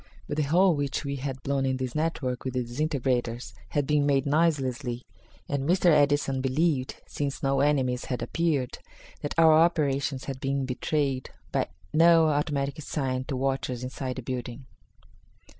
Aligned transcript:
But 0.27 0.37
the 0.37 0.41
hole 0.41 0.73
which 0.75 1.05
we 1.05 1.17
had 1.17 1.43
blown 1.43 1.63
in 1.63 1.77
this 1.77 1.93
network 1.93 2.43
with 2.43 2.55
the 2.55 2.63
disintegrators 2.63 3.53
had 3.69 3.85
been 3.85 4.07
made 4.07 4.25
noiselessly, 4.25 5.05
and 5.47 5.69
Mr. 5.69 5.91
Edison 5.91 6.41
believed, 6.41 6.95
since 7.05 7.43
no 7.43 7.59
enemies 7.59 8.05
had 8.05 8.23
appeared, 8.23 8.79
that 9.21 9.35
our 9.37 9.53
operations 9.53 10.23
had 10.25 10.37
not 10.37 10.41
been 10.41 10.65
betrayed 10.65 11.29
by 11.51 11.67
any 11.93 12.03
automatic 12.03 12.81
signal 12.81 13.25
to 13.25 13.35
watchers 13.37 13.83
inside 13.83 14.15
the 14.15 14.23
building. 14.23 14.65